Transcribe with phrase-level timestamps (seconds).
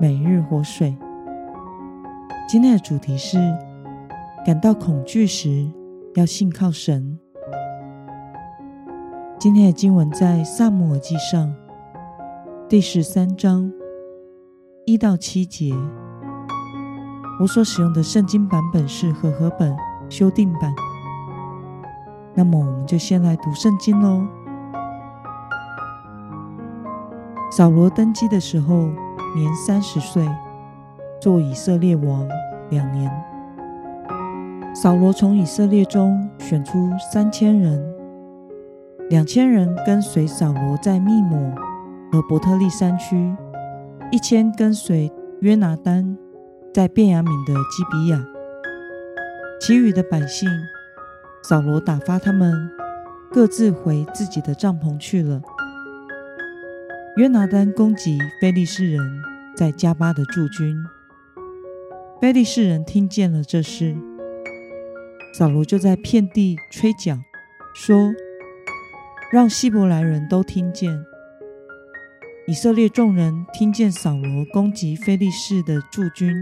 [0.00, 0.96] 每日活水。
[2.48, 3.36] 今天的主题是：
[4.46, 5.70] 感到恐惧时，
[6.14, 7.18] 要信靠神。
[9.38, 11.54] 今天的经文在撒母耳记上
[12.66, 13.70] 第十三章
[14.86, 15.74] 一到七节。
[17.38, 19.76] 我所使用的圣经版本是和合本
[20.08, 20.72] 修订版。
[22.32, 24.26] 那么，我们就先来读圣经喽。
[27.50, 28.88] 扫罗登基的时候，
[29.34, 30.28] 年三十岁，
[31.20, 32.28] 做以色列王
[32.70, 33.10] 两年。
[34.74, 37.82] 扫罗从以色列中选出三千人，
[39.08, 41.52] 两千人跟随扫罗在密抹
[42.12, 43.34] 和伯特利山区，
[44.10, 46.16] 一千跟随约拿单
[46.72, 48.24] 在便雅悯的基比亚。
[49.60, 50.48] 其余的百姓，
[51.42, 52.70] 扫罗打发他们
[53.30, 55.42] 各自回自己的帐篷去了。
[57.20, 59.22] 约拿单攻击非利士人
[59.54, 60.74] 在迦巴的驻军，
[62.18, 63.94] 非利士人听见了这事，
[65.34, 67.18] 扫罗就在遍地吹角，
[67.74, 68.10] 说
[69.30, 71.04] ：“让希伯来人都听见。”
[72.48, 76.34] 以色列众人听见扫罗攻击非利士的驻军，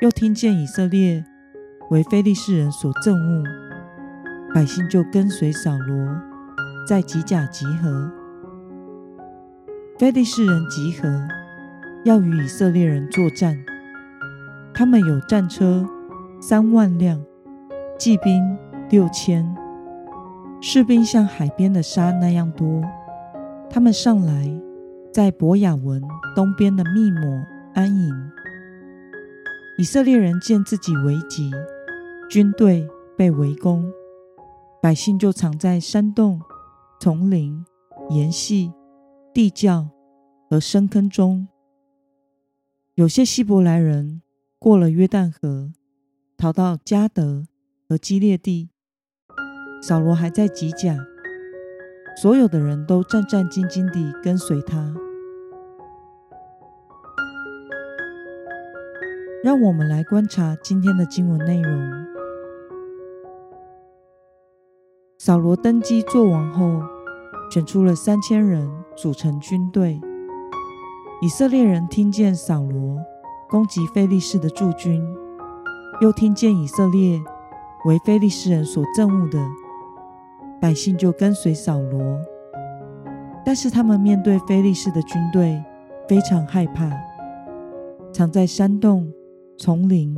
[0.00, 1.22] 又听见以色列
[1.90, 3.44] 为非利士人所憎恶，
[4.54, 6.18] 百姓就跟随扫罗，
[6.88, 8.19] 在吉甲集合。
[10.00, 11.28] 非利士人集合，
[12.06, 13.62] 要与以色列人作战。
[14.72, 15.86] 他们有战车
[16.40, 17.22] 三万辆，
[17.98, 18.56] 骑兵
[18.88, 19.54] 六千，
[20.62, 22.82] 士兵像海边的沙那样多。
[23.68, 24.50] 他们上来，
[25.12, 26.02] 在伯雅文
[26.34, 28.30] 东边的密抹安营。
[29.76, 31.50] 以色列人见自己危急，
[32.30, 32.88] 军队
[33.18, 33.84] 被围攻，
[34.80, 36.40] 百姓就藏在山洞、
[36.98, 37.62] 丛林、
[38.08, 38.72] 岩隙。
[39.32, 39.88] 地窖
[40.50, 41.46] 和深坑中，
[42.96, 44.20] 有些希伯来人
[44.58, 45.70] 过了约旦河，
[46.36, 47.46] 逃到加得
[47.88, 48.70] 和基列地。
[49.80, 50.98] 扫罗还在吉甲，
[52.20, 54.92] 所有的人都战战兢兢地跟随他。
[59.44, 61.90] 让我们来观察今天的经文内容。
[65.16, 66.82] 扫罗登基做王后。
[67.52, 70.00] 选出了三千人组成军队。
[71.22, 72.98] 以色列人听见扫罗
[73.46, 75.06] 攻击非利士的驻军，
[76.00, 77.20] 又听见以色列
[77.84, 79.38] 为非利士人所憎恶的，
[80.58, 82.18] 百姓就跟随扫罗。
[83.44, 85.62] 但是他们面对非利士的军队
[86.08, 86.90] 非常害怕，
[88.10, 89.12] 藏在山洞、
[89.58, 90.16] 丛林、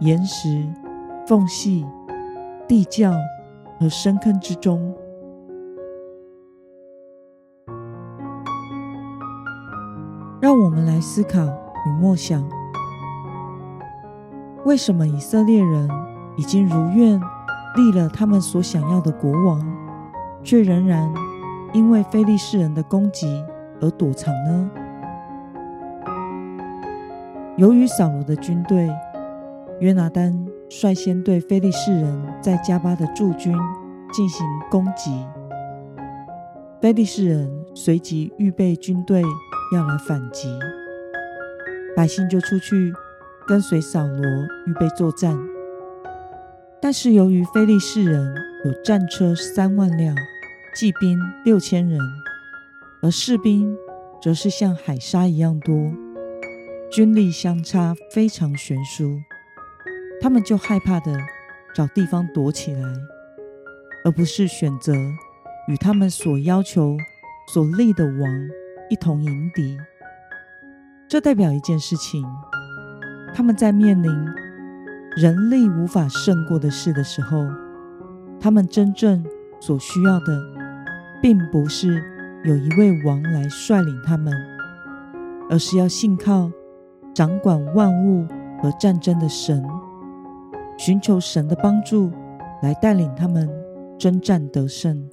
[0.00, 0.66] 岩石、
[1.26, 1.86] 缝隙、
[2.68, 3.14] 地窖
[3.80, 4.94] 和深坑之中。
[10.38, 11.44] 让我们来思考
[11.86, 12.44] 与默想：
[14.64, 15.88] 为什么以色列人
[16.36, 17.18] 已经如愿
[17.74, 19.66] 立了他们所想要的国王，
[20.42, 21.10] 却仍然
[21.72, 23.42] 因为非利士人的攻击
[23.80, 24.70] 而躲藏呢？
[27.56, 28.90] 由于扫罗的军队，
[29.80, 33.56] 约拿单率先对非利士人在迦巴的驻军
[34.12, 35.24] 进行攻击，
[36.80, 39.22] 非利士人随即预备军队。
[39.74, 40.48] 要来反击，
[41.96, 42.92] 百姓就出去
[43.48, 44.24] 跟随扫罗，
[44.64, 45.36] 预备作战。
[46.80, 48.32] 但是由于非利士人
[48.64, 50.14] 有战车三万辆，
[50.72, 51.98] 骑兵六千人，
[53.02, 53.76] 而士兵
[54.22, 55.74] 则是像海沙一样多，
[56.92, 59.18] 军力相差非常悬殊，
[60.20, 61.12] 他们就害怕的
[61.74, 62.82] 找地方躲起来，
[64.04, 64.94] 而不是选择
[65.68, 66.96] 与他们所要求、
[67.48, 68.48] 所立的王。
[68.88, 69.76] 一同迎敌，
[71.08, 72.24] 这代表一件事情：
[73.34, 74.12] 他们在面临
[75.16, 77.48] 人力无法胜过的事的时候，
[78.38, 79.26] 他们真正
[79.58, 80.40] 所需要的，
[81.20, 82.00] 并不是
[82.44, 84.32] 有一位王来率领他们，
[85.50, 86.48] 而是要信靠
[87.12, 88.24] 掌管万物
[88.62, 89.66] 和战争的神，
[90.78, 92.12] 寻求神的帮助，
[92.62, 93.50] 来带领他们
[93.98, 95.10] 征战得胜。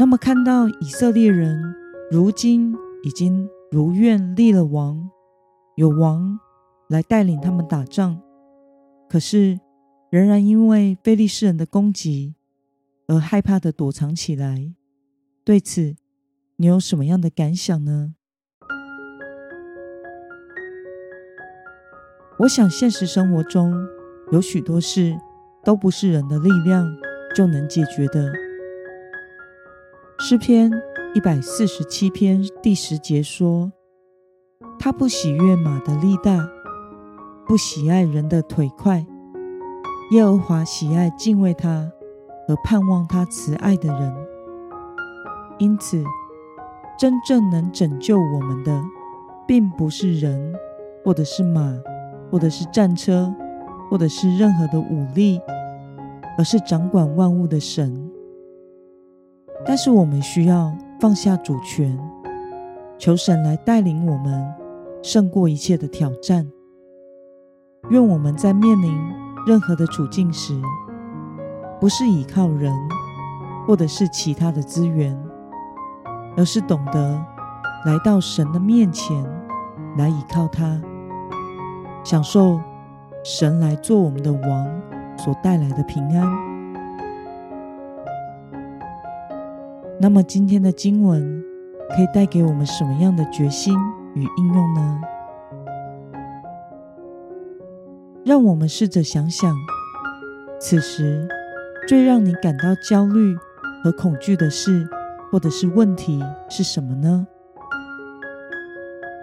[0.00, 1.62] 那么，看到以色列人
[2.10, 5.10] 如今已经如愿立了王，
[5.76, 6.40] 有王
[6.88, 8.18] 来带领他们打仗，
[9.10, 9.60] 可是
[10.08, 12.34] 仍然因为非利士人的攻击
[13.08, 14.72] 而害怕的躲藏起来。
[15.44, 15.94] 对此，
[16.56, 18.14] 你有什么样的感想呢？
[22.38, 23.74] 我想，现实生活中
[24.32, 25.14] 有许多事
[25.62, 26.90] 都不是人的力量
[27.36, 28.32] 就能解决的。
[30.30, 30.70] 诗篇
[31.12, 33.72] 一百四十七篇第十节说
[34.78, 36.48] ：“他不喜悦马的力大，
[37.48, 39.04] 不喜爱人的腿快。
[40.12, 41.90] 耶和华喜爱敬畏他
[42.46, 44.14] 和盼望他慈爱的人。
[45.58, 46.00] 因此，
[46.96, 48.80] 真正能拯救我们的，
[49.48, 50.54] 并不是人，
[51.04, 51.76] 或者是马。”
[52.30, 53.34] 或者是战车，
[53.90, 55.40] 或者是任何的武力，
[56.38, 58.09] 而是掌管万物的神。
[59.64, 61.98] 但是我们需要放下主权，
[62.98, 64.54] 求神来带领我们
[65.02, 66.50] 胜过一切的挑战。
[67.90, 68.98] 愿我们在面临
[69.46, 70.60] 任何的处境时，
[71.80, 72.72] 不是依靠人，
[73.66, 75.18] 或者是其他的资源，
[76.36, 77.24] 而是懂得
[77.86, 79.24] 来到神的面前，
[79.96, 80.80] 来依靠他。
[82.02, 82.60] 享受
[83.22, 84.80] 神来做我们的王
[85.16, 86.49] 所带来的平安。
[90.00, 91.44] 那么今天的经文
[91.90, 93.76] 可以带给我们什么样的决心
[94.14, 95.00] 与应用呢？
[98.24, 99.54] 让我们试着想想，
[100.58, 101.28] 此时
[101.86, 103.36] 最让你感到焦虑
[103.84, 104.88] 和恐惧的事，
[105.30, 107.26] 或者是问题是什么呢？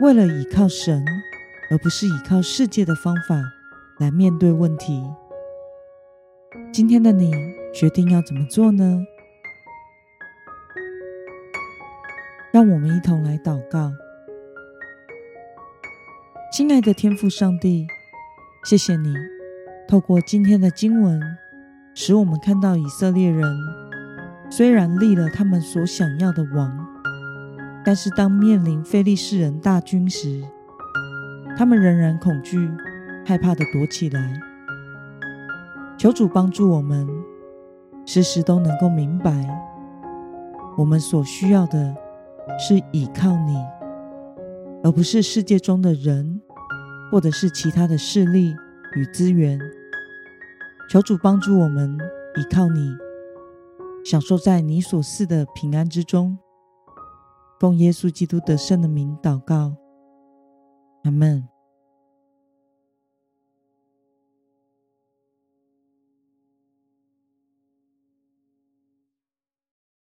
[0.00, 1.04] 为了依靠神。
[1.70, 3.42] 而不是依靠世界的方法
[3.98, 5.02] 来面对问题。
[6.70, 7.32] 今天的你
[7.72, 9.02] 决定要怎么做呢？
[12.54, 13.90] 让我们一同来祷告。
[16.52, 17.84] 亲爱的天父上帝，
[18.64, 19.12] 谢谢你
[19.88, 21.20] 透过今天的经文，
[21.96, 23.42] 使我们看到以色列人
[24.48, 26.86] 虽然立了他们所想要的王，
[27.84, 30.40] 但是当面临非利士人大军时，
[31.56, 32.70] 他们仍然恐惧、
[33.26, 34.32] 害怕的躲起来。
[35.98, 37.04] 求主帮助我们，
[38.06, 39.44] 时时都能够明白，
[40.78, 41.96] 我们所需要的
[42.58, 43.56] 是依靠你，
[44.82, 46.40] 而不是世界中的人，
[47.10, 48.54] 或者是其他的势力
[48.94, 49.58] 与资源。
[50.90, 51.98] 求主帮助我们
[52.36, 52.94] 依靠你，
[54.04, 56.38] 享受在你所赐的平安之中。
[57.58, 59.74] 奉耶稣基督得胜的名祷告。
[61.04, 61.53] 阿门。